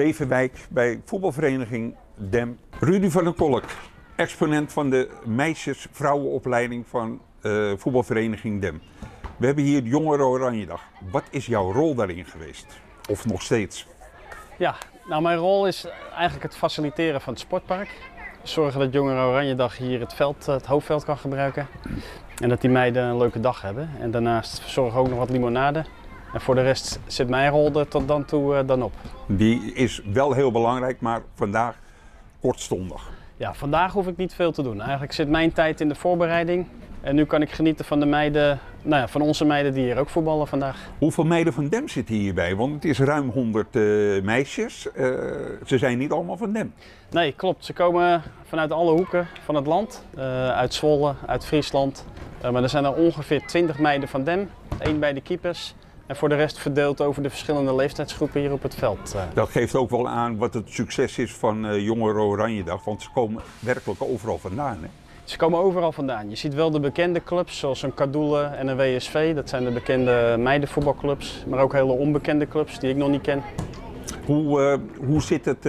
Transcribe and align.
Beverwijk 0.00 0.66
bij 0.70 1.00
voetbalvereniging 1.04 1.94
Dem. 2.14 2.58
Rudy 2.78 3.08
van 3.08 3.24
der 3.24 3.32
Kolk, 3.32 3.64
exponent 4.16 4.72
van 4.72 4.90
de 4.90 5.08
meisjes-vrouwenopleiding 5.24 6.86
van 6.88 7.20
eh, 7.40 7.72
voetbalvereniging 7.76 8.60
Dem. 8.60 8.80
We 9.36 9.46
hebben 9.46 9.64
hier 9.64 9.82
de 9.82 9.88
Jongeren 9.88 10.26
Oranje 10.26 10.66
Dag. 10.66 10.82
Wat 11.10 11.24
is 11.30 11.46
jouw 11.46 11.72
rol 11.72 11.94
daarin 11.94 12.24
geweest? 12.24 12.66
Of 13.08 13.26
nog 13.26 13.42
steeds? 13.42 13.86
Ja, 14.58 14.74
nou 15.08 15.22
mijn 15.22 15.38
rol 15.38 15.66
is 15.66 15.86
eigenlijk 16.12 16.42
het 16.42 16.56
faciliteren 16.56 17.20
van 17.20 17.32
het 17.32 17.42
sportpark. 17.42 17.88
Zorgen 18.42 18.80
dat 18.80 18.92
Jongeren 18.92 19.24
Oranje 19.24 19.54
Dag 19.54 19.76
hier 19.76 20.00
het, 20.00 20.14
veld, 20.14 20.46
het 20.46 20.66
hoofdveld 20.66 21.04
kan 21.04 21.18
gebruiken. 21.18 21.66
En 22.42 22.48
dat 22.48 22.60
die 22.60 22.70
meiden 22.70 23.02
een 23.02 23.18
leuke 23.18 23.40
dag 23.40 23.62
hebben. 23.62 23.90
En 23.98 24.10
daarnaast 24.10 24.62
zorgen 24.66 25.00
ook 25.00 25.08
nog 25.08 25.18
wat 25.18 25.30
limonade. 25.30 25.84
En 26.32 26.40
voor 26.40 26.54
de 26.54 26.62
rest 26.62 27.00
zit 27.06 27.28
mijn 27.28 27.50
rol 27.50 27.72
er 27.72 27.88
tot 27.88 28.08
dan 28.08 28.24
toe 28.24 28.56
eh, 28.56 28.66
dan 28.66 28.82
op. 28.82 28.92
Die 29.26 29.72
is 29.74 30.02
wel 30.12 30.32
heel 30.32 30.50
belangrijk, 30.50 31.00
maar 31.00 31.22
vandaag 31.34 31.76
kortstondig. 32.40 33.10
Ja, 33.36 33.54
vandaag 33.54 33.92
hoef 33.92 34.06
ik 34.06 34.16
niet 34.16 34.34
veel 34.34 34.52
te 34.52 34.62
doen. 34.62 34.80
Eigenlijk 34.80 35.12
zit 35.12 35.28
mijn 35.28 35.52
tijd 35.52 35.80
in 35.80 35.88
de 35.88 35.94
voorbereiding. 35.94 36.66
En 37.00 37.14
nu 37.14 37.24
kan 37.24 37.42
ik 37.42 37.50
genieten 37.50 37.84
van 37.84 38.00
de 38.00 38.06
meiden, 38.06 38.58
nou 38.82 39.00
ja, 39.00 39.08
van 39.08 39.20
onze 39.20 39.44
meiden 39.44 39.72
die 39.74 39.84
hier 39.84 39.98
ook 39.98 40.08
voetballen 40.08 40.46
vandaag. 40.46 40.88
Hoeveel 40.98 41.24
meiden 41.24 41.52
van 41.52 41.68
Dem 41.68 41.88
zitten 41.88 42.14
hierbij? 42.14 42.56
Want 42.56 42.74
het 42.74 42.84
is 42.84 42.98
ruim 42.98 43.28
100 43.30 43.76
eh, 43.76 43.82
meisjes. 44.22 44.92
Eh, 44.92 45.06
ze 45.66 45.78
zijn 45.78 45.98
niet 45.98 46.12
allemaal 46.12 46.36
van 46.36 46.52
Dem. 46.52 46.74
Nee, 47.10 47.32
klopt. 47.32 47.64
Ze 47.64 47.72
komen 47.72 48.22
vanuit 48.44 48.72
alle 48.72 48.92
hoeken 48.92 49.26
van 49.44 49.54
het 49.54 49.66
land. 49.66 50.04
Uit 50.54 50.74
Zwolle, 50.74 51.14
uit 51.26 51.46
Friesland. 51.46 52.04
Maar 52.52 52.62
er 52.62 52.68
zijn 52.68 52.84
er 52.84 52.94
ongeveer 52.94 53.46
20 53.46 53.78
meiden 53.78 54.08
van 54.08 54.24
Dem. 54.24 54.50
één 54.78 55.00
bij 55.00 55.12
de 55.12 55.20
keepers. 55.20 55.74
En 56.10 56.16
voor 56.16 56.28
de 56.28 56.34
rest 56.34 56.58
verdeeld 56.58 57.00
over 57.00 57.22
de 57.22 57.30
verschillende 57.30 57.74
leeftijdsgroepen 57.74 58.40
hier 58.40 58.52
op 58.52 58.62
het 58.62 58.74
veld. 58.74 59.14
eh. 59.16 59.22
Dat 59.34 59.48
geeft 59.48 59.74
ook 59.74 59.90
wel 59.90 60.08
aan 60.08 60.36
wat 60.36 60.54
het 60.54 60.70
succes 60.70 61.18
is 61.18 61.34
van 61.34 61.66
eh 61.66 61.84
Jongeren 61.84 62.22
Oranje 62.22 62.62
Dag. 62.64 62.84
Want 62.84 63.02
ze 63.02 63.10
komen 63.14 63.42
werkelijk 63.58 64.02
overal 64.02 64.38
vandaan. 64.38 64.78
Hè? 64.80 64.88
Ze 65.24 65.36
komen 65.36 65.58
overal 65.58 65.92
vandaan. 65.92 66.30
Je 66.30 66.36
ziet 66.36 66.54
wel 66.54 66.70
de 66.70 66.80
bekende 66.80 67.22
clubs 67.22 67.58
zoals 67.58 67.82
een 67.82 67.94
Kadoele 67.94 68.42
en 68.42 68.68
een 68.68 68.76
WSV. 68.76 69.34
Dat 69.34 69.48
zijn 69.48 69.64
de 69.64 69.70
bekende 69.70 70.36
meidenvoetbalclubs. 70.38 71.44
Maar 71.48 71.58
ook 71.58 71.72
hele 71.72 71.92
onbekende 71.92 72.48
clubs 72.48 72.78
die 72.78 72.90
ik 72.90 72.96
nog 72.96 73.10
niet 73.10 73.22
ken. 73.22 73.42
Hoe, 74.26 74.60
eh, 74.60 75.06
hoe 75.06 75.22
zit 75.22 75.44
het 75.44 75.62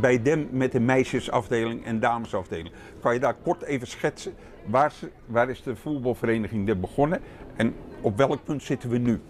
bij 0.00 0.22
Dem 0.22 0.48
met 0.50 0.72
de 0.72 0.80
meisjesafdeling 0.80 1.84
en 1.84 2.00
damesafdeling? 2.00 2.70
Kan 3.02 3.14
je 3.14 3.20
daar 3.20 3.34
kort 3.42 3.62
even 3.62 3.86
schetsen? 3.86 4.34
Waar, 4.66 4.92
waar 5.26 5.50
is 5.50 5.62
de 5.62 5.76
voetbalvereniging 5.76 6.66
Dem 6.66 6.80
begonnen? 6.80 7.20
En 7.56 7.74
op 8.00 8.16
welk 8.16 8.44
punt 8.44 8.62
zitten 8.62 8.90
we 8.90 8.98
nu? 8.98 9.20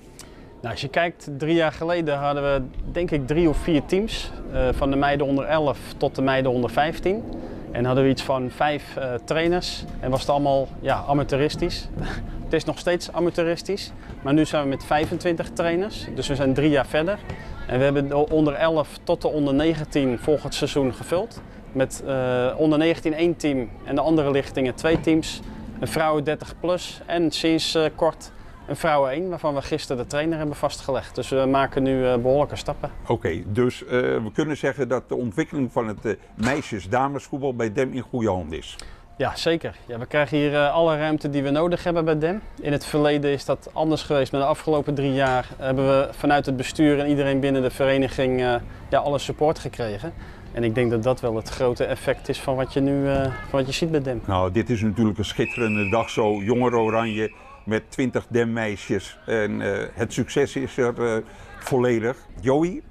Nou, 0.61 0.73
als 0.73 0.81
je 0.81 0.89
kijkt, 0.89 1.31
drie 1.39 1.55
jaar 1.55 1.73
geleden 1.73 2.19
hadden 2.19 2.43
we 2.43 2.63
denk 2.93 3.11
ik 3.11 3.27
drie 3.27 3.49
of 3.49 3.57
vier 3.57 3.85
teams. 3.85 4.31
eh, 4.53 4.69
van 4.73 4.91
de 4.91 4.97
meiden 4.97 5.27
onder 5.27 5.45
11 5.45 5.79
tot 5.97 6.15
de 6.15 6.23
meiden 6.23 6.53
onder 6.53 6.71
15. 6.71 7.23
En 7.71 7.85
hadden 7.85 8.05
we 8.05 8.11
iets 8.11 8.23
van 8.23 8.51
vijf 8.51 8.97
eh, 8.97 9.15
trainers. 9.25 9.85
En 10.01 10.11
was 10.11 10.21
het 10.21 10.31
allemaal 10.31 10.69
ja, 10.81 11.05
amateuristisch. 11.09 11.89
het 12.45 12.53
is 12.53 12.65
nog 12.65 12.79
steeds 12.79 13.13
amateuristisch. 13.13 13.93
Maar 14.23 14.33
nu 14.33 14.45
zijn 14.45 14.63
we 14.63 14.69
met 14.69 14.85
25 14.85 15.51
trainers. 15.51 16.07
Dus 16.15 16.29
we 16.29 16.35
zijn 16.35 16.55
drie 16.55 16.71
jaar 16.71 16.87
verder. 16.87 17.19
En 17.67 17.79
we 17.79 17.85
hebben 17.85 18.09
de 18.09 18.29
onder 18.31 18.55
11 18.55 18.99
tot 19.05 19.23
de 19.23 19.29
onder 19.29 19.55
19 19.55 20.19
volgend 20.19 20.55
seizoen 20.55 20.95
gevuld. 20.95 21.41
Met 21.73 22.03
eh, 22.07 22.55
onder 22.57 22.79
19 22.79 23.15
één 23.15 23.37
team 23.37 23.69
en 23.85 23.95
de 23.95 24.01
andere 24.01 24.31
lichtingen 24.31 24.75
twee 24.75 25.01
teams. 25.01 25.41
Een 25.81 25.89
vrouwen 25.89 26.25
30 26.25 26.55
plus 26.61 27.01
en 27.07 27.31
sinds 27.31 27.79
kort 27.95 28.33
een 28.71 28.77
vrouwen 28.77 29.11
1, 29.11 29.29
waarvan 29.29 29.55
we 29.55 29.63
gisteren 29.63 30.03
de 30.03 30.09
trainer 30.09 30.39
hebben 30.39 30.57
vastgelegd. 30.57 31.15
Dus 31.15 31.29
we 31.29 31.47
maken 31.47 31.83
nu 31.83 32.07
eh, 32.07 32.17
behoorlijke 32.17 32.57
stappen. 32.57 32.91
Oké, 33.07 33.43
dus 33.47 33.85
eh, 33.85 33.91
we 34.01 34.31
kunnen 34.33 34.57
zeggen 34.57 34.89
dat 34.89 35.09
de 35.09 35.15
ontwikkeling 35.15 35.73
van 35.73 35.89
het 35.89 36.05
eh, 36.05 36.13
meisjes-damesvoetbal 36.35 37.55
bij 37.55 37.73
Dem 37.73 37.93
in 37.93 38.01
goede 38.01 38.29
handen 38.29 38.59
is. 38.59 38.77
Ja, 39.17 39.37
zeker. 39.37 39.77
Ja, 39.87 39.99
we 39.99 40.07
krijgen 40.07 40.39
hier 40.39 40.59
alle 40.59 40.97
ruimte 40.97 41.31
die 41.31 41.43
we 41.43 41.51
nodig 41.51 41.85
hebben 41.85 42.05
bij 42.05 42.19
DEM. 42.19 42.41
In 42.61 42.73
het 42.73 42.85
verleden 42.85 43.31
is 43.31 43.45
dat 43.45 43.71
anders 43.73 44.03
geweest. 44.03 44.33
Maar 44.33 44.41
de 44.41 44.47
afgelopen 44.47 44.95
drie 44.95 45.13
jaar 45.13 45.49
hebben 45.57 45.87
we 45.87 46.09
vanuit 46.13 46.47
het 46.47 46.57
bestuur 46.57 46.99
en 46.99 47.09
iedereen 47.09 47.41
binnen 47.41 47.63
de 47.63 47.71
vereniging 47.71 48.41
ja, 48.89 48.99
alle 48.99 49.19
support 49.19 49.59
gekregen. 49.59 50.13
En 50.53 50.65
ik 50.65 50.75
denk 50.75 50.91
dat 50.91 51.03
dat 51.03 51.21
wel 51.21 51.37
het 51.37 51.49
grote 51.49 51.85
effect 51.85 52.29
is 52.29 52.41
van 52.41 52.57
wat 52.57 52.73
je 52.73 52.81
nu 52.81 53.05
van 53.25 53.59
wat 53.59 53.67
je 53.67 53.73
ziet 53.73 53.91
bij 53.91 54.03
DEM. 54.03 54.23
Nou, 54.27 54.53
dit 54.53 54.71
is 54.71 54.83
natuurlijk 54.83 55.19
een 55.19 55.25
schitterende 55.25 55.89
dag 55.89 56.11
zo. 56.11 56.43
Jongeren 56.43 56.79
Oranje 56.79 57.33
met 57.71 57.91
20 57.91 58.27
Dem-meisjes. 58.29 59.19
En 59.27 59.61
eh, 59.61 59.89
het 59.93 60.13
succes 60.13 60.57
is 60.57 60.77
er 60.77 61.15
eh, 61.15 61.23
volledig. 61.59 62.17
Joey, 62.41 62.83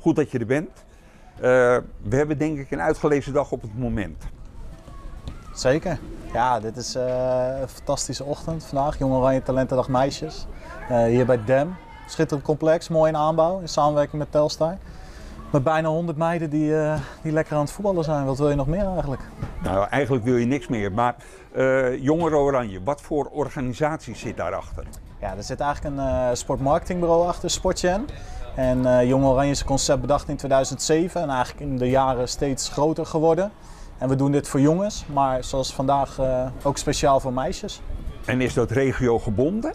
goed 0.00 0.16
dat 0.16 0.30
je 0.30 0.38
er 0.38 0.46
bent. 0.46 0.70
Eh, 1.34 1.42
we 2.02 2.16
hebben 2.16 2.38
denk 2.38 2.58
ik 2.58 2.70
een 2.70 2.80
uitgelezen 2.80 3.32
dag 3.32 3.50
op 3.52 3.62
het 3.62 3.78
moment. 3.78 4.24
Zeker. 5.54 5.98
Ja, 6.32 6.60
dit 6.60 6.76
is 6.76 6.94
een 6.94 7.68
fantastische 7.68 8.24
ochtend 8.24 8.64
vandaag. 8.64 8.98
Jong 8.98 9.12
Oranje 9.12 9.42
Talentendag 9.42 9.88
Meisjes. 9.88 10.46
Hier 10.88 11.26
bij 11.26 11.44
DEM. 11.44 11.74
Schitterend 12.06 12.46
complex, 12.46 12.88
mooi 12.88 13.10
in 13.10 13.16
aanbouw 13.16 13.60
in 13.60 13.68
samenwerking 13.68 14.18
met 14.18 14.32
Telstar. 14.32 14.76
Met 15.52 15.62
bijna 15.62 15.88
100 15.88 16.18
meiden 16.18 16.50
die, 16.50 16.74
die 17.22 17.32
lekker 17.32 17.54
aan 17.54 17.60
het 17.60 17.70
voetballen 17.70 18.04
zijn. 18.04 18.24
Wat 18.24 18.38
wil 18.38 18.48
je 18.48 18.54
nog 18.54 18.66
meer 18.66 18.86
eigenlijk? 18.86 19.22
Nou, 19.62 19.88
eigenlijk 19.88 20.24
wil 20.24 20.36
je 20.36 20.46
niks 20.46 20.68
meer. 20.68 20.92
Maar 20.92 21.16
Jongeren 22.00 22.38
Oranje, 22.38 22.82
wat 22.84 23.00
voor 23.00 23.24
organisatie 23.24 24.16
zit 24.16 24.36
daarachter? 24.36 24.84
Ja, 25.20 25.36
er 25.36 25.42
zit 25.42 25.60
eigenlijk 25.60 25.96
een 25.96 26.06
eh, 26.06 26.28
sportmarketingbureau 26.32 27.26
achter, 27.26 27.50
Sportgen. 27.50 28.06
En 28.54 29.06
Jong 29.06 29.24
Oranje 29.24 29.50
is 29.50 29.60
een 29.60 29.66
concept 29.66 30.00
bedacht 30.00 30.28
in 30.28 30.36
2007 30.36 31.22
en 31.22 31.28
eigenlijk 31.28 31.60
in 31.60 31.76
de 31.76 31.88
jaren 31.88 32.28
steeds 32.28 32.68
groter 32.68 33.06
geworden. 33.06 33.50
En 33.98 34.08
we 34.08 34.16
doen 34.16 34.32
dit 34.32 34.48
voor 34.48 34.60
jongens, 34.60 35.04
maar 35.12 35.44
zoals 35.44 35.74
vandaag 35.74 36.20
ook 36.62 36.78
speciaal 36.78 37.20
voor 37.20 37.32
meisjes. 37.32 37.80
En 38.24 38.40
is 38.40 38.54
dat 38.54 38.70
regio 38.70 39.18
gebonden? 39.18 39.74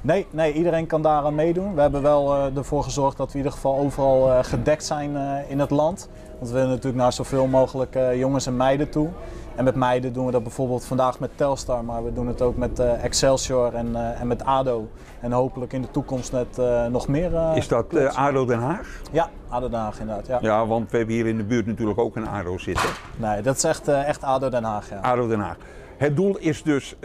Nee, 0.00 0.26
nee, 0.30 0.52
iedereen 0.52 0.86
kan 0.86 1.02
daaraan 1.02 1.34
meedoen. 1.34 1.74
We 1.74 1.80
hebben 1.80 2.02
wel 2.02 2.34
eh, 2.34 2.56
ervoor 2.56 2.82
gezorgd 2.82 3.16
dat 3.16 3.26
we 3.26 3.32
in 3.32 3.38
ieder 3.38 3.52
geval 3.52 3.78
overal 3.78 4.30
eh, 4.30 4.44
gedekt 4.44 4.84
zijn 4.84 5.16
eh, 5.16 5.50
in 5.50 5.58
het 5.58 5.70
land. 5.70 6.08
Want 6.38 6.50
we 6.50 6.54
willen 6.54 6.68
natuurlijk 6.68 7.02
naar 7.02 7.12
zoveel 7.12 7.46
mogelijk 7.46 7.98
jongens 8.14 8.46
en 8.46 8.56
meiden 8.56 8.90
toe. 8.90 9.08
En 9.56 9.64
met 9.64 9.74
meiden 9.74 10.12
doen 10.12 10.26
we 10.26 10.32
dat 10.32 10.42
bijvoorbeeld 10.42 10.84
vandaag 10.84 11.18
met 11.18 11.30
Telstar, 11.34 11.84
maar 11.84 12.04
we 12.04 12.12
doen 12.12 12.26
het 12.26 12.42
ook 12.42 12.56
met 12.56 12.78
Excelsior 12.78 13.74
en, 13.74 14.16
en 14.20 14.26
met 14.26 14.44
ADO. 14.44 14.88
En 15.20 15.32
hopelijk 15.32 15.72
in 15.72 15.82
de 15.82 15.90
toekomst 15.90 16.32
eh, 16.32 16.86
nog 16.86 17.08
meer. 17.08 17.32
Is 17.54 17.68
dat 17.68 18.14
ADO 18.14 18.44
Den 18.44 18.58
Haag? 18.58 19.00
Ja, 19.12 19.30
ADO 19.48 19.68
Den 19.68 19.80
Haag 19.80 20.00
inderdaad. 20.00 20.26
Ja. 20.26 20.38
Ja, 20.40 20.66
want 20.66 20.90
we 20.90 20.96
hebben 20.96 21.14
hier 21.14 21.26
in 21.26 21.36
de 21.36 21.44
buurt 21.44 21.66
natuurlijk 21.66 21.98
ook 21.98 22.16
een 22.16 22.28
ADO 22.28 22.58
zitten. 22.58 22.88
Nee, 23.16 23.42
dat 23.42 23.56
is 23.56 23.64
echt, 23.64 23.88
echt 23.88 24.22
ADO 24.22 24.48
Den 24.48 24.64
Haag. 24.64 24.90
Ja. 24.90 25.00
ADO 25.00 25.28
Den 25.28 25.40
Haag. 25.40 25.56
Het 25.96 26.16
doel 26.16 26.36
is 26.38 26.62
dus 26.62 26.96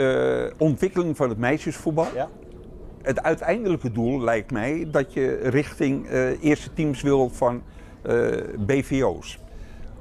ontwikkeling 0.57 1.17
van 1.17 1.29
het 1.29 1.37
meisjesvoetbal. 1.37 2.07
Ja. 2.15 2.27
Het 3.03 3.23
uiteindelijke 3.23 3.91
doel 3.91 4.21
lijkt 4.21 4.51
mij 4.51 4.87
dat 4.91 5.13
je 5.13 5.39
richting 5.43 6.07
eh, 6.07 6.43
eerste 6.43 6.73
teams 6.73 7.01
wil 7.01 7.29
van 7.29 7.61
eh, 8.01 8.15
BVO's. 8.59 9.39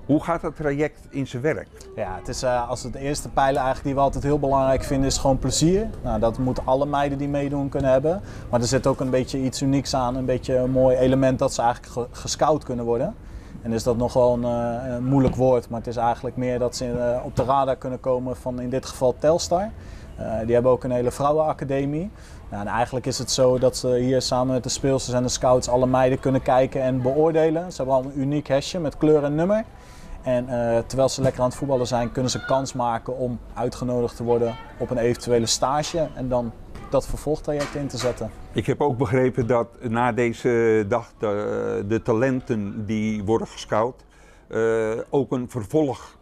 Hoe 0.07 0.23
gaat 0.23 0.41
dat 0.41 0.57
traject 0.57 1.01
in 1.11 1.27
zijn 1.27 1.43
werk? 1.43 1.69
Ja, 1.97 2.17
het 2.19 2.29
is 2.29 2.43
eh, 2.43 2.69
als 2.69 2.83
het 2.83 2.95
eerste 2.95 3.29
pijler 3.29 3.57
eigenlijk 3.57 3.85
die 3.85 3.95
we 3.95 4.01
altijd 4.01 4.25
heel 4.25 4.39
belangrijk 4.39 4.85
vinden 4.85 5.07
is 5.07 5.19
gewoon 5.19 5.39
plezier. 5.39 5.91
Nou, 6.03 6.21
dat 6.21 6.39
moeten 6.39 6.67
alle 6.67 6.87
meiden 6.87 7.19
die 7.19 7.29
meedoen 7.29 7.69
kunnen 7.69 7.91
hebben. 7.91 8.21
Maar 8.51 8.61
er 8.61 8.67
zit 8.67 8.87
ook 8.87 9.01
een 9.01 9.11
beetje 9.11 9.39
iets 9.39 9.63
unieks 9.63 9.95
aan, 9.95 10.17
een 10.17 10.25
beetje 10.25 10.57
een 10.57 10.71
mooi 10.71 10.97
element 10.97 11.39
dat 11.39 11.55
ze 11.55 11.63
eigenlijk 11.63 11.93
ge- 11.93 12.21
gescout 12.21 12.65
kunnen 12.65 12.85
worden. 12.85 13.15
En 13.63 13.73
is 13.73 13.83
dat 13.83 13.97
nog 13.97 14.13
wel 14.13 14.43
een, 14.43 15.05
moeilijk 15.05 15.35
woord, 15.37 15.69
maar 15.69 15.79
het 15.79 15.89
is 15.89 15.97
eigenlijk 15.97 16.37
meer 16.37 16.59
dat 16.59 16.77
ze 16.77 17.19
op 17.25 17.37
de 17.37 17.45
radar 17.45 17.77
kunnen 17.77 18.01
komen 18.01 18.37
van 18.37 18.61
in 18.61 18.71
dit 18.71 18.87
geval 18.87 19.15
Telstar. 19.19 19.71
Die 20.45 20.55
hebben 20.55 20.73
ook 20.73 20.85
een 20.85 20.91
hele 20.91 21.11
vrouwenacademie. 21.11 22.11
Nou, 22.53 22.65
en 22.65 22.73
eigenlijk 22.73 23.07
is 23.07 23.19
het 23.19 23.31
zo 23.31 23.59
dat 23.59 23.77
ze 23.77 23.97
hier 23.97 24.23
samen 24.23 24.55
met 24.55 24.63
de 24.63 24.69
speelsters 24.69 25.17
en 25.17 25.23
de 25.23 25.29
scouts 25.29 25.69
alle 25.69 25.87
meiden 25.87 26.21
kunnen 26.21 26.43
kijken 26.43 26.83
en 26.83 27.03
beoordelen. 27.03 27.71
Ze 27.71 27.77
hebben 27.77 27.95
al 27.95 28.05
een 28.05 28.21
uniek 28.21 28.49
hesje 28.49 28.81
met 28.81 28.97
kleur 28.97 29.25
en 29.25 29.35
nummer. 29.35 29.65
En 30.23 30.49
eh, 30.49 30.79
terwijl 30.87 31.09
ze 31.09 31.23
lekker 31.23 31.41
aan 31.41 31.49
het 31.49 31.57
voetballen 31.57 31.87
zijn, 31.87 32.13
kunnen 32.13 32.31
ze 32.31 32.45
kans 32.45 32.73
maken 32.73 33.17
om 33.17 33.39
uitgenodigd 33.55 34.17
te 34.17 34.25
worden 34.25 34.57
op 34.79 34.91
een 34.91 34.99
eventuele 34.99 35.47
stage 35.47 36.09
en 36.15 36.29
dan 36.29 36.53
dat 36.91 37.07
vervolgtraject 37.07 37.75
in 37.75 37.87
te 37.87 37.97
zetten. 37.97 38.31
Ik 38.53 38.67
heb 38.67 38.81
ook 38.81 38.99
begrepen 38.99 39.47
dat 39.47 39.69
na 39.81 40.13
deze 40.13 40.85
dag 40.89 41.13
de, 41.19 41.85
de 41.89 42.03
talenten 42.03 42.87
die 42.87 43.25
worden 43.25 43.47
gescout, 43.47 44.05
eh, 44.49 44.91
ook 45.11 45.33
een 45.33 45.51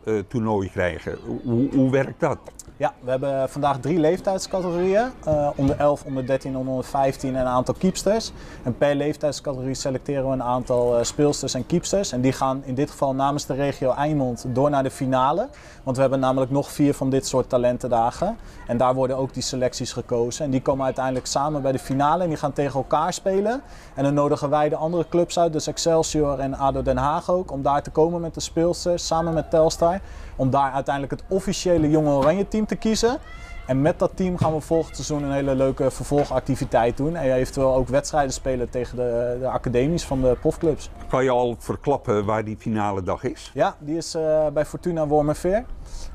vervolgtoernooi 0.03 0.71
krijgen. 0.71 1.19
Hoe, 1.45 1.69
hoe 1.75 1.91
werkt 1.91 2.21
dat? 2.21 2.39
Ja, 2.77 2.95
we 3.01 3.11
hebben 3.11 3.49
vandaag 3.49 3.81
drie 3.81 3.99
leeftijdscategorieën. 3.99 5.11
Uh, 5.29 5.51
onder 5.57 5.77
11, 5.77 6.05
onder 6.05 6.27
13 6.27 6.51
en 6.51 6.59
onder 6.59 6.85
15 6.85 7.35
en 7.37 7.41
een 7.41 7.47
aantal 7.47 7.75
keepsters. 7.79 8.33
En 8.63 8.79
per 8.79 8.95
leeftijdscategorie 8.95 9.75
selecteren 9.75 10.27
we 10.27 10.33
een 10.33 10.43
aantal 10.43 10.99
uh, 10.99 11.05
speelsters 11.05 11.55
en 11.55 11.67
keepsters. 11.67 12.13
En 12.13 12.21
die 12.21 12.33
gaan 12.33 12.63
in 12.65 12.75
dit 12.75 12.91
geval 12.91 13.15
namens 13.15 13.47
de 13.47 13.55
regio 13.55 13.93
Eimond 13.93 14.45
door 14.49 14.71
naar 14.71 14.83
de 14.83 14.91
finale. 14.91 15.49
Want 15.83 15.97
we 15.97 16.03
hebben 16.03 16.21
namelijk 16.21 16.51
nog 16.51 16.71
vier 16.71 16.95
van 16.95 17.11
dit 17.11 17.27
soort 17.27 17.49
talentendagen. 17.49 18.37
En 18.67 18.77
daar 18.77 18.95
worden 18.95 19.17
ook 19.17 19.35
die 19.35 19.43
selecties 19.43 19.93
gekozen. 19.93 20.45
En 20.45 20.51
die 20.51 20.63
komen 20.63 20.85
uiteindelijk 20.85 21.27
samen 21.27 21.63
bij 21.63 21.73
de 21.73 21.79
finale 21.79 22.23
en 22.23 22.29
die 22.29 22.39
gaan 22.39 22.53
tegen 22.53 22.75
elkaar 22.75 23.13
spelen. 23.13 23.63
En 23.95 24.05
dan 24.05 24.15
nodigen 24.15 24.51
wij 24.51 24.69
de 24.69 24.77
andere 24.77 25.07
clubs 25.09 25.39
uit, 25.39 25.53
dus 25.53 25.67
Excelsior 25.67 26.39
en 26.39 26.55
ADO 26.55 26.83
Den 26.83 26.97
Haag 26.97 27.31
ook, 27.31 27.53
om 27.53 27.63
daar 27.63 27.83
te 27.83 27.91
komen 27.91 28.21
met 28.21 28.35
de 28.35 28.41
speelsters 28.41 29.07
samen 29.07 29.35
met 29.35 29.51
Telstar. 29.51 29.90
Om 30.37 30.51
daar 30.51 30.73
uiteindelijk 30.73 31.21
het 31.21 31.31
officiële 31.31 31.91
Jonge 31.91 32.11
Oranje 32.11 32.49
team 32.49 32.67
te 32.67 32.77
kiezen. 32.77 33.19
En 33.67 33.83
met 33.83 33.99
dat 33.99 34.11
team 34.15 34.39
gaan 34.39 34.55
we 34.55 34.61
volgend 34.61 34.95
seizoen 34.95 35.23
een 35.23 35.33
hele 35.33 35.55
leuke 35.55 35.91
vervolgactiviteit 35.91 36.97
doen. 36.97 37.17
En 37.17 37.33
eventueel 37.33 37.75
ook 37.75 37.89
wedstrijden 37.89 38.33
spelen 38.33 38.71
tegen 38.71 38.97
de, 38.97 39.37
de 39.41 39.49
academies 39.49 40.05
van 40.05 40.21
de 40.21 40.37
profclubs. 40.41 40.91
Kan 41.09 41.25
je 41.25 41.31
al 41.31 41.57
verklappen 41.59 42.25
waar 42.25 42.45
die 42.45 42.57
finale 42.57 43.03
dag 43.03 43.25
is? 43.25 43.51
Ja, 43.55 43.77
die 43.79 43.97
is 43.97 44.15
uh, 44.15 44.47
bij 44.47 44.65
Fortuna 44.65 45.07
Wormerveer 45.07 45.65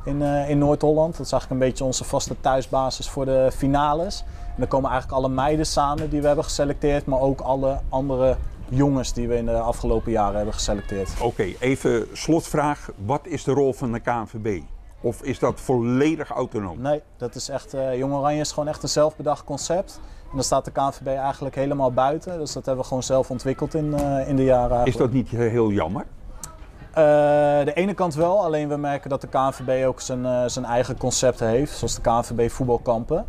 in, 0.06 0.22
uh, 0.22 0.50
in 0.50 0.58
Noord-Holland. 0.58 1.18
Dat 1.18 1.26
is 1.26 1.32
eigenlijk 1.32 1.62
een 1.62 1.68
beetje 1.68 1.84
onze 1.84 2.04
vaste 2.04 2.36
thuisbasis 2.42 3.10
voor 3.10 3.26
de 3.26 3.52
finales. 3.56 4.24
En 4.48 4.62
dan 4.62 4.68
komen 4.68 4.90
eigenlijk 4.92 5.20
alle 5.20 5.30
meiden 5.34 5.66
samen 5.66 6.10
die 6.10 6.22
we 6.22 6.28
hebben 6.28 6.46
geselecteerd, 6.46 7.06
maar 7.06 7.20
ook 7.20 7.42
alle 7.42 7.80
andere 7.90 8.36
jongens 8.70 9.14
die 9.14 9.28
we 9.28 9.36
in 9.36 9.46
de 9.46 9.60
afgelopen 9.60 10.12
jaren 10.12 10.36
hebben 10.36 10.54
geselecteerd. 10.54 11.10
Oké, 11.16 11.24
okay, 11.24 11.56
even 11.60 12.08
slotvraag. 12.14 12.92
Wat 13.06 13.28
is 13.28 13.44
de 13.44 13.52
rol 13.52 13.74
van 13.74 13.92
de 13.92 14.00
KNVB? 14.00 14.62
Of 15.02 15.22
is 15.22 15.40
dat 15.40 15.60
volledig 15.60 16.30
autonoom? 16.30 16.82
Nee, 16.82 17.02
dat 17.18 17.36
is 17.36 17.50
echt, 17.50 17.76
uh, 17.76 17.98
Jong 17.98 18.14
Oranje 18.14 18.40
is 18.40 18.52
gewoon 18.52 18.70
echt 18.70 18.84
een 18.84 18.90
zelfbedacht 18.90 19.44
concept. 19.44 20.00
En 20.24 20.32
dan 20.34 20.44
staat 20.44 20.66
de 20.66 20.72
KNVB 20.72 21.08
eigenlijk 21.08 21.56
helemaal 21.56 21.92
buiten. 21.92 22.40
Dus 22.40 22.54
dat 22.54 22.66
hebben 22.66 22.84
we 22.84 22.88
gewoon 22.88 23.04
zelf 23.04 23.30
ontwikkeld 23.30 23.74
in, 23.74 23.86
uh, 23.86 24.28
in 24.28 24.36
de 24.36 24.44
jaren 24.44 24.76
eigenlijk. 24.78 24.88
Is 24.88 24.96
dat 24.96 25.12
niet 25.12 25.30
heel 25.30 25.72
jammer? 25.72 26.06
Uh, 26.90 26.96
de 27.66 27.72
ene 27.74 27.94
kant 27.94 28.16
wel, 28.16 28.44
alleen 28.44 28.70
we 28.70 28.78
merken 28.78 29.10
dat 29.10 29.22
de 29.22 29.28
KNVB 29.28 29.86
ook 29.86 30.02
zijn, 30.02 30.50
zijn 30.50 30.66
eigen 30.66 30.98
concepten 30.98 31.48
heeft. 31.48 31.78
Zoals 31.78 31.96
de 31.96 32.02
KNVB 32.02 32.50
voetbalkampen. 32.52 33.26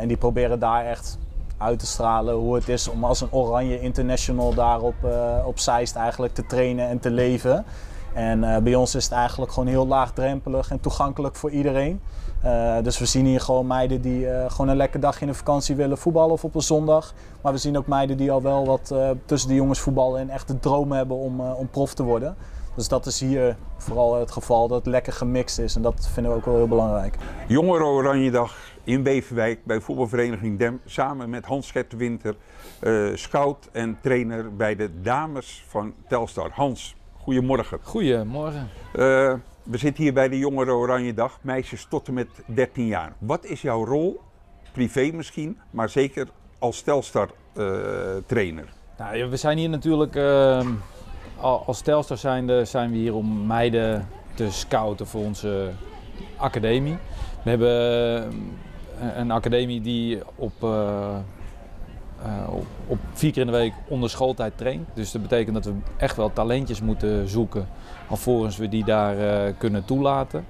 en 0.00 0.08
die 0.08 0.16
proberen 0.16 0.58
daar 0.58 0.84
echt 0.84 1.18
uit 1.62 1.78
te 1.78 1.86
stralen 1.86 2.34
hoe 2.34 2.54
het 2.54 2.68
is 2.68 2.88
om 2.88 3.04
als 3.04 3.20
een 3.20 3.32
oranje 3.32 3.80
international 3.80 4.54
daar 4.54 4.80
op, 4.80 4.94
uh, 5.04 5.46
op 5.46 5.58
Zeist 5.58 5.96
eigenlijk 5.96 6.34
te 6.34 6.46
trainen 6.46 6.88
en 6.88 6.98
te 6.98 7.10
leven. 7.10 7.64
En 8.14 8.42
uh, 8.42 8.56
bij 8.56 8.74
ons 8.74 8.94
is 8.94 9.04
het 9.04 9.12
eigenlijk 9.12 9.52
gewoon 9.52 9.68
heel 9.68 9.86
laagdrempelig 9.86 10.70
en 10.70 10.80
toegankelijk 10.80 11.36
voor 11.36 11.50
iedereen. 11.50 12.00
Uh, 12.44 12.76
dus 12.82 12.98
we 12.98 13.06
zien 13.06 13.26
hier 13.26 13.40
gewoon 13.40 13.66
meiden 13.66 14.00
die 14.00 14.26
gewoon 14.48 14.68
een 14.68 14.76
lekker 14.76 15.00
dag 15.00 15.20
in 15.20 15.26
de 15.26 15.34
vakantie 15.34 15.76
willen 15.76 15.98
voetballen 15.98 16.32
of 16.32 16.44
op 16.44 16.54
een 16.54 16.62
zondag. 16.62 17.14
Maar 17.42 17.52
we 17.52 17.58
zien 17.58 17.78
ook 17.78 17.86
meiden 17.86 18.16
die 18.16 18.32
al 18.32 18.42
wel 18.42 18.66
wat 18.66 18.94
tussen 19.24 19.48
de 19.48 19.54
jongens 19.54 19.80
voetballen 19.80 20.20
en 20.20 20.30
echt 20.30 20.48
de 20.48 20.58
droom 20.58 20.92
hebben 20.92 21.16
om, 21.16 21.40
om 21.40 21.68
prof 21.68 21.94
te 21.94 22.02
worden. 22.02 22.36
Dus 22.74 22.88
dat 22.88 23.06
is 23.06 23.20
hier 23.20 23.56
vooral 23.76 24.14
het 24.14 24.30
geval 24.30 24.68
dat 24.68 24.78
het 24.78 24.86
lekker 24.86 25.12
gemixt 25.12 25.58
is 25.58 25.76
en 25.76 25.82
dat 25.82 26.08
vinden 26.12 26.32
we 26.32 26.38
ook 26.38 26.44
wel 26.44 26.56
heel 26.56 26.68
belangrijk. 26.68 27.16
Jongeren 27.48 27.86
Oranjedag 27.86 28.56
in 28.84 29.02
Beverwijk 29.02 29.64
bij 29.64 29.80
voetbalvereniging 29.80 30.58
Dem 30.58 30.80
samen 30.84 31.30
met 31.30 31.44
Hans 31.44 31.70
Gertewinter, 31.70 32.34
uh, 32.80 33.10
scout 33.14 33.68
en 33.72 33.98
trainer 34.00 34.56
bij 34.56 34.76
de 34.76 35.00
dames 35.00 35.64
van 35.68 35.94
Telstar. 36.08 36.50
Hans, 36.52 36.96
goedemorgen. 37.16 37.78
Goedemorgen. 37.82 38.68
Uh, 38.94 39.34
we 39.62 39.78
zitten 39.78 40.02
hier 40.02 40.12
bij 40.12 40.28
de 40.28 40.38
Jongeren 40.38 40.74
Oranjedag, 40.74 41.38
meisjes 41.42 41.86
tot 41.90 42.08
en 42.08 42.14
met 42.14 42.28
13 42.46 42.86
jaar. 42.86 43.12
Wat 43.18 43.44
is 43.44 43.62
jouw 43.62 43.84
rol, 43.84 44.20
privé 44.72 45.10
misschien, 45.14 45.58
maar 45.70 45.88
zeker 45.88 46.28
als 46.58 46.80
Telstar 46.80 47.30
uh, 47.56 47.66
trainer? 48.26 48.72
Nou, 48.98 49.30
we 49.30 49.36
zijn 49.36 49.58
hier 49.58 49.68
natuurlijk 49.68 50.16
ehm, 50.16 50.68
als 51.40 51.80
Telstar 51.80 52.16
zijnde 52.16 52.64
zijn 52.64 52.90
we 52.90 52.96
hier 52.96 53.14
om 53.14 53.46
meiden 53.46 54.08
te 54.34 54.50
scouten 54.50 55.06
voor 55.06 55.24
onze 55.24 55.70
academie. 56.36 56.96
We 57.42 57.50
hebben 57.50 58.32
een 59.16 59.30
academie 59.30 59.80
die 59.80 60.18
op, 60.34 60.52
uh, 60.62 60.70
uh, 62.26 62.54
op, 62.54 62.66
op, 62.86 62.98
vier 63.12 63.32
keer 63.32 63.40
in 63.40 63.46
de 63.46 63.58
week 63.58 63.72
onder 63.88 64.10
schooltijd 64.10 64.52
traint. 64.56 64.88
Dus 64.94 65.12
dat 65.12 65.22
betekent 65.22 65.54
dat 65.54 65.64
we 65.64 65.72
echt 65.96 66.16
wel 66.16 66.32
talentjes 66.32 66.80
moeten 66.80 67.28
zoeken 67.28 67.68
alvorens 68.08 68.56
we 68.56 68.68
die 68.68 68.84
daar 68.84 69.52
kunnen 69.52 69.84
toelaten. 69.84 70.44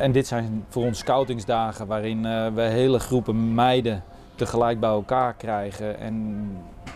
en 0.00 0.12
dit 0.12 0.26
zijn 0.26 0.64
voor 0.68 0.84
ons 0.84 0.98
scoutingsdagen 0.98 1.86
waarin 1.86 2.22
we 2.54 2.60
hele 2.60 2.98
groepen 2.98 3.54
meiden 3.54 4.02
tegelijk 4.34 4.80
bij 4.80 4.90
elkaar 4.90 5.34
krijgen 5.34 5.98
en 5.98 6.46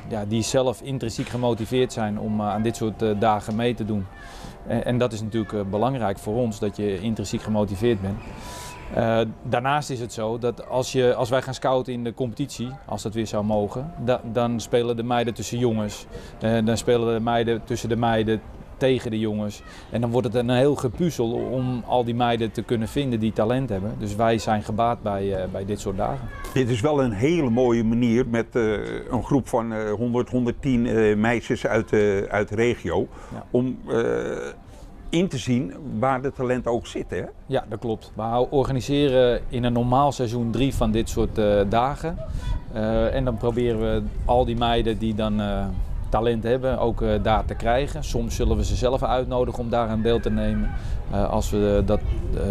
ja, 0.08 0.24
die 0.24 0.42
zelf 0.42 0.80
intrinsiek 0.80 1.28
gemotiveerd 1.28 1.92
zijn 1.92 2.18
om 2.18 2.42
aan 2.42 2.62
dit 2.62 2.76
soort 2.76 3.20
dagen 3.20 3.56
mee 3.56 3.74
te 3.74 3.84
doen. 3.84 4.06
En, 4.66 4.84
en 4.84 4.98
dat 4.98 5.12
is 5.12 5.22
natuurlijk 5.22 5.70
belangrijk 5.70 6.18
voor 6.18 6.34
ons, 6.34 6.58
dat 6.58 6.76
je 6.76 7.00
intrinsiek 7.00 7.42
gemotiveerd 7.42 8.00
bent. 8.00 8.18
Uh, 8.96 9.20
daarnaast 9.42 9.90
is 9.90 10.00
het 10.00 10.12
zo 10.12 10.38
dat 10.38 10.68
als, 10.68 10.92
je, 10.92 11.14
als 11.14 11.30
wij 11.30 11.42
gaan 11.42 11.54
scouten 11.54 11.92
in 11.92 12.04
de 12.04 12.14
competitie, 12.14 12.68
als 12.86 13.02
dat 13.02 13.14
weer 13.14 13.26
zou 13.26 13.44
mogen, 13.44 13.92
da, 14.04 14.20
dan 14.32 14.60
spelen 14.60 14.96
de 14.96 15.02
meiden 15.02 15.34
tussen 15.34 15.58
jongens. 15.58 16.06
Uh, 16.44 16.64
dan 16.64 16.76
spelen 16.76 17.14
de 17.14 17.20
meiden 17.20 17.64
tussen 17.64 17.88
de 17.88 17.96
meiden 17.96 18.40
tegen 18.76 19.10
de 19.10 19.18
jongens. 19.18 19.62
En 19.90 20.00
dan 20.00 20.10
wordt 20.10 20.26
het 20.26 20.36
een 20.36 20.50
heel 20.50 20.74
gepuzzel 20.74 21.30
om 21.30 21.82
al 21.86 22.04
die 22.04 22.14
meiden 22.14 22.52
te 22.52 22.62
kunnen 22.62 22.88
vinden 22.88 23.20
die 23.20 23.32
talent 23.32 23.68
hebben. 23.68 23.94
Dus 23.98 24.14
wij 24.14 24.38
zijn 24.38 24.62
gebaat 24.62 25.02
bij, 25.02 25.24
uh, 25.24 25.44
bij 25.52 25.64
dit 25.64 25.80
soort 25.80 25.96
dagen. 25.96 26.28
Dit 26.54 26.68
is 26.68 26.80
wel 26.80 27.02
een 27.02 27.12
hele 27.12 27.50
mooie 27.50 27.84
manier 27.84 28.26
met 28.28 28.46
een 29.10 29.24
groep 29.24 29.48
van 29.48 29.88
100, 29.88 30.30
110 30.30 31.20
meisjes 31.20 31.66
uit, 31.66 31.92
uit 32.28 32.48
de 32.48 32.54
regio. 32.54 33.08
Ja. 33.32 33.46
Om 33.50 33.78
in 35.12 35.28
te 35.28 35.38
zien 35.38 35.72
waar 35.98 36.22
de 36.22 36.32
talenten 36.32 36.70
ook 36.70 36.86
zitten. 36.86 37.18
Hè? 37.18 37.24
Ja, 37.46 37.64
dat 37.68 37.78
klopt. 37.78 38.12
We 38.14 38.46
organiseren 38.50 39.40
in 39.48 39.64
een 39.64 39.72
normaal 39.72 40.12
seizoen 40.12 40.50
drie 40.50 40.74
van 40.74 40.90
dit 40.90 41.08
soort 41.08 41.38
uh, 41.38 41.60
dagen. 41.68 42.16
Uh, 42.74 43.14
en 43.14 43.24
dan 43.24 43.36
proberen 43.36 43.80
we 43.80 44.02
al 44.24 44.44
die 44.44 44.56
meiden 44.56 44.98
die 44.98 45.14
dan 45.14 45.40
uh, 45.40 45.64
talent 46.08 46.42
hebben 46.42 46.78
ook 46.78 47.04
daar 47.22 47.44
te 47.44 47.54
krijgen. 47.54 48.04
Soms 48.04 48.36
zullen 48.36 48.56
we 48.56 48.64
ze 48.64 48.76
zelf 48.76 49.02
uitnodigen 49.02 49.62
om 49.62 49.70
daar 49.70 49.88
aan 49.88 50.02
deel 50.02 50.20
te 50.20 50.30
nemen 50.30 50.70
als 51.10 51.50
we 51.50 51.82
dat 51.86 52.00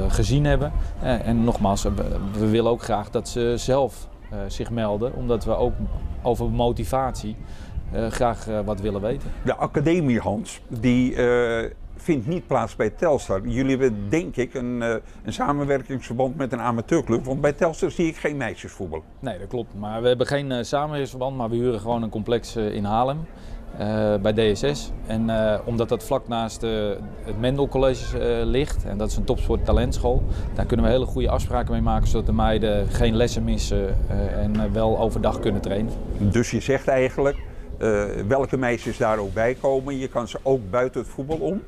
gezien 0.08 0.46
hebben. 0.46 0.72
en 1.02 1.44
nogmaals, 1.44 1.84
we, 1.84 1.92
we, 2.40 2.50
willen 2.50 2.72
ook 2.72 2.84
graag 2.84 3.10
dat 3.10 3.30
ze 3.30 3.54
zelf 3.58 4.08
zich 4.48 4.72
melden, 4.72 5.14
omdat 5.14 5.44
we 5.44 5.56
ook 5.56 5.74
over 6.22 6.50
motivatie 6.50 7.36
graag 8.10 8.48
wat 8.66 8.82
willen 8.82 9.02
weten. 9.02 9.30
De 9.46 9.56
academie 9.56 10.20
Hans, 10.20 10.62
die 10.68 11.16
vindt 12.02 12.28
niet 12.28 12.48
plaats 12.48 12.76
bij 12.76 12.90
Telstar. 12.90 13.48
Jullie 13.48 13.78
hebben 13.78 14.10
denk 14.10 14.36
ik 14.36 14.54
een, 14.54 14.82
uh, 14.82 14.96
een 15.24 15.34
samenwerkingsverband 15.34 16.36
met 16.38 16.54
een 16.54 16.62
amateurclub, 16.62 17.26
want 17.26 17.42
bij 17.42 17.54
Telstar 17.54 17.92
zie 17.92 18.08
ik 18.08 18.16
geen 18.16 18.38
meisjesvoetbal. 18.38 19.04
Nee, 19.20 19.40
dat 19.40 19.48
klopt. 19.48 19.74
Maar 19.76 20.02
we 20.02 20.08
hebben 20.08 20.28
geen 20.28 20.52
uh, 20.52 20.58
samenwerkingsverband, 20.62 21.38
maar 21.38 21.50
we 21.50 21.56
huren 21.56 21.80
gewoon 21.80 22.04
een 22.04 22.10
complex 22.10 22.58
uh, 22.58 22.74
in 22.74 22.84
Haarlem. 22.84 23.26
bij 24.22 24.34
DSS. 24.34 24.92
En 25.08 25.30
omdat 25.66 25.90
dat 25.90 26.04
vlak 26.04 26.28
naast 26.28 26.62
het 26.62 27.40
Mendel 27.40 27.68
College 27.68 28.18
ligt, 28.46 28.86
en 28.86 28.98
dat 28.98 29.10
is 29.10 29.18
een 29.18 29.24
topsport 29.24 29.66
talentschool, 29.66 30.24
daar 30.54 30.66
kunnen 30.66 30.86
we 30.86 30.92
hele 30.92 31.06
goede 31.06 31.30
afspraken 31.30 31.72
mee 31.72 31.82
maken 31.82 32.08
zodat 32.08 32.26
de 32.26 32.34
meiden 32.34 32.88
geen 32.88 33.16
lessen 33.16 33.44
missen 33.44 33.98
en 34.40 34.74
wel 34.74 35.00
overdag 35.00 35.40
kunnen 35.40 35.62
trainen. 35.62 35.94
Dus 36.18 36.52
je 36.52 36.60
zegt 36.60 36.88
eigenlijk, 36.88 37.38
welke 38.28 38.58
meisjes 38.58 38.98
daar 38.98 39.18
ook 39.18 39.34
bij 39.34 39.56
komen, 39.62 39.98
je 39.98 40.08
kan 40.08 40.28
ze 40.28 40.40
ook 40.44 40.70
buiten 40.70 41.02
het 41.02 41.10
voetbal 41.10 41.38
om 41.38 41.62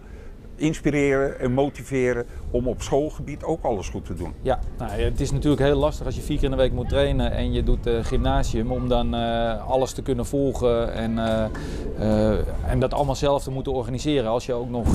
inspireren 0.64 1.40
en 1.40 1.52
motiveren 1.52 2.26
om 2.52 2.68
op 2.68 2.82
schoolgebied 2.82 3.44
ook 3.44 3.64
alles 3.64 3.90
goed 3.90 4.06
te 4.06 4.14
doen. 4.14 4.34
Ja, 4.42 4.60
nou, 4.78 4.92
het 4.92 5.22
is 5.22 5.32
natuurlijk 5.32 5.62
heel 5.62 5.76
lastig 5.76 6.06
als 6.06 6.16
je 6.16 6.22
vier 6.22 6.36
keer 6.36 6.46
in 6.46 6.52
de 6.52 6.58
week 6.58 6.72
moet 6.72 6.90
trainen 6.90 7.32
en 7.32 7.54
je 7.54 7.64
doet 7.64 7.88
uh, 7.88 8.04
gymnasium 8.04 8.72
om 8.72 8.90
dan 8.90 9.16
uh, 9.16 9.70
alles 9.70 9.92
te 9.92 10.02
kunnen 10.02 10.26
volgen 10.26 10.94
en, 10.94 11.12
uh, 11.12 12.38
en 12.70 12.80
dat 12.80 12.94
allemaal 12.94 13.16
zelf 13.16 13.44
te 13.44 13.52
moeten 13.52 13.74
organiseren 13.74 14.30
als 14.30 14.46
je 14.46 14.54
ook 14.54 14.70
nog 14.70 14.88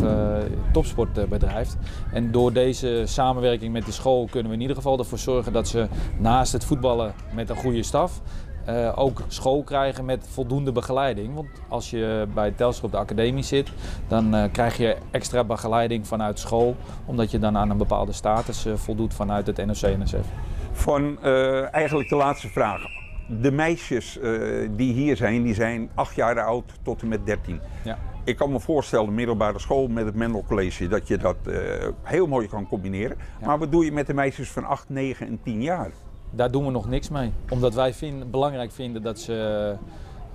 topsport 0.73 1.29
bedrijft. 1.29 1.77
En 2.13 2.33
door 2.33 2.53
deze 2.53 3.03
samenwerking 3.05 3.73
met 3.73 3.87
de 3.87 3.93
school 3.93 4.29
kunnen 4.31 4.49
we 4.49 4.55
in 4.55 4.61
ieder 4.61 4.77
geval 4.77 4.99
ervoor 4.99 5.19
zorgen 5.19 5.53
dat 5.53 5.69
ze 5.69 5.87
naast 6.19 6.53
het 6.53 6.65
voetballen 6.65 7.15
met 7.35 7.51
een 7.51 7.57
goede 7.57 7.83
staf 7.83 8.21
uh, 8.69 8.93
ook 8.99 9.23
school 9.29 9.63
krijgen 9.63 10.05
met 10.05 10.27
voldoende 10.31 10.73
begeleiding. 10.73 11.35
Want 11.35 11.49
als 11.69 11.91
je 11.91 12.27
bij 12.35 12.51
Telstra 12.51 12.87
op 12.87 12.93
de 12.93 12.99
academie 12.99 13.43
zit, 13.43 13.69
dan 14.09 14.35
uh, 14.35 14.45
krijg 14.53 14.77
je 14.77 14.97
extra 15.11 15.45
begeleiding 15.45 16.07
vanuit 16.07 16.39
school, 16.39 16.77
omdat 17.05 17.31
je 17.31 17.39
dan 17.39 17.57
aan 17.57 17.71
een 17.71 17.77
bepaalde 17.77 18.13
status 18.13 18.67
uh, 18.67 18.75
voldoet 18.75 19.15
vanuit 19.15 19.47
het 19.47 19.67
NOC-NSF. 19.67 20.27
Van 20.73 21.25
eigenlijk 21.73 22.09
de 22.09 22.17
laatste 22.17 22.49
vraag. 22.49 22.81
de 23.29 23.53
meisjes 23.53 24.19
eh, 24.19 24.69
die 24.71 24.93
hier 24.93 25.17
zijn, 25.17 25.43
die 25.43 25.55
zijn 25.55 25.91
acht 25.95 26.15
jaar 26.15 26.41
oud 26.41 26.73
tot 26.83 27.03
en 27.03 27.09
met 27.09 27.27
13. 27.27 27.61
Ja. 27.85 27.99
Ik 28.25 28.37
kan 28.37 28.53
me 28.53 28.61
voorstellen, 28.61 29.15
middelbare 29.15 29.59
school 29.59 29.89
met 29.89 30.05
het 30.05 30.15
Mendel 30.15 30.45
College, 30.47 30.89
dat 30.89 31.09
je 31.09 31.17
dat 31.17 31.37
eh, 31.47 31.55
heel 32.03 32.27
mooi 32.27 32.49
kan 32.49 32.69
combineren. 32.69 33.17
Ja. 33.41 33.47
Maar 33.47 33.59
wat 33.59 33.73
doe 33.73 33.85
je 33.85 33.93
met 33.93 34.07
de 34.07 34.15
meisjes 34.15 34.51
van 34.51 34.65
8, 34.65 34.89
9 34.89 35.27
en 35.27 35.41
10 35.43 35.63
jaar? 35.63 35.91
Daar 36.31 36.51
doen 36.51 36.65
we 36.65 36.71
nog 36.71 36.89
niks 36.89 37.09
mee. 37.09 37.33
Omdat 37.49 37.75
wij 37.75 37.95
vinden, 37.95 38.31
belangrijk 38.31 38.73
vinden 38.73 39.03
dat 39.03 39.19
ze 39.19 39.75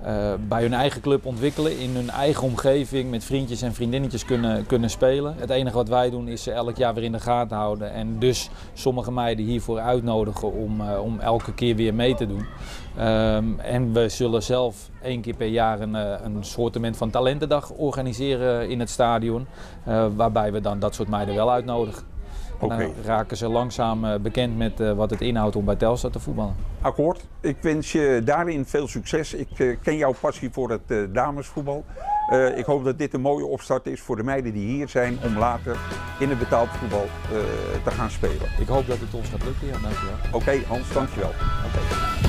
eh, 0.04 0.34
bij 0.48 0.62
hun 0.62 0.74
eigen 0.74 1.02
club 1.02 1.26
ontwikkelen. 1.26 1.80
In 1.80 1.90
hun 1.90 2.10
eigen 2.10 2.44
omgeving 2.44 3.10
met 3.10 3.24
vriendjes 3.24 3.62
en 3.62 3.74
vriendinnetjes 3.74 4.26
kunnen, 4.26 4.66
kunnen 4.66 4.90
spelen. 4.90 5.36
Het 5.38 5.50
enige 5.50 5.76
wat 5.76 5.90
wij 5.90 6.10
doen 6.10 6.28
is 6.28 6.44
ze 6.44 6.52
elk 6.52 6.78
jaar 6.78 6.94
weer 6.94 7.04
in 7.04 7.12
de 7.12 7.20
gaten 7.20 7.58
houden. 7.58 7.92
En 7.92 8.20
dus 8.20 8.50
sommige 8.74 9.12
meiden 9.12 9.46
hiervoor 9.46 9.80
uitnodigen 9.80 10.54
om, 10.54 10.82
eh, 10.82 11.02
om 11.04 11.20
elke 11.20 11.54
keer 11.54 11.76
weer 11.76 11.94
mee 11.94 12.16
te 12.16 12.28
doen. 12.28 12.46
Ehm, 12.98 13.60
en 13.60 13.94
we 13.94 14.10
zullen 14.10 14.44
zelf 14.44 14.90
één 15.02 15.22
keer 15.22 15.36
per 15.36 15.48
jaar 15.48 15.80
een, 15.80 15.96
eh, 15.96 16.20
een 16.84 16.96
van 16.96 17.10
talentendag 17.10 17.72
organiseren 17.72 18.70
in 18.70 18.80
het 18.80 18.90
stadion. 18.90 19.48
eh, 19.84 20.06
waarbij 20.16 20.52
we 20.52 20.62
dan 20.62 20.80
dat 20.80 20.96
soort 20.96 21.10
meiden 21.10 21.36
wel 21.36 21.52
uitnodigen. 21.52 22.13
En 22.72 22.80
dan 22.80 22.92
raken 23.06 23.38
ze 23.38 23.48
langzaam 23.48 24.06
eh, 24.06 24.20
bekend 24.20 24.58
met 24.58 24.80
eh, 24.80 24.94
wat 24.94 25.10
het 25.10 25.22
inhoudt 25.22 25.56
om 25.56 25.66
bij 25.66 25.76
Telstar 25.76 26.12
te 26.12 26.20
voetballen. 26.20 26.56
Akkoord. 26.82 27.26
Ik 27.42 27.58
wens 27.62 27.92
je 27.92 28.22
daarin 28.26 28.66
veel 28.66 28.88
succes. 28.88 29.34
Ik 29.34 29.60
eh, 29.60 29.78
ken 29.82 29.98
jouw 29.98 30.14
passie 30.20 30.50
voor 30.52 30.70
het 30.70 30.82
eh, 30.88 30.98
damesvoetbal. 31.12 31.84
Eh, 32.30 32.58
ik 32.58 32.66
hoop 32.66 32.84
dat 32.84 32.98
dit 32.98 33.14
een 33.14 33.22
mooie 33.22 33.46
opstart 33.46 33.86
is 33.86 34.02
voor 34.02 34.16
de 34.16 34.24
meiden 34.24 34.54
die 34.54 34.68
hier 34.68 34.90
zijn 34.90 35.18
om 35.24 35.38
later 35.38 35.78
in 36.20 36.30
het 36.30 36.40
betaald 36.40 36.70
voetbal 36.70 37.06
eh, 37.32 37.38
te 37.84 37.92
gaan 37.92 38.10
spelen. 38.10 38.48
Ik 38.60 38.68
hoop 38.68 38.88
dat 38.88 39.00
het 39.00 39.14
ons 39.14 39.30
gaat 39.30 39.44
lukken, 39.44 39.68
ja, 39.68 39.78
dankjewel. 39.82 40.16
Oké, 40.32 40.68
Hans, 40.68 40.94
dankjewel. 40.94 41.30
Oké. 41.30 42.23